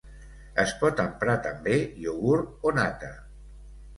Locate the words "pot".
0.83-1.01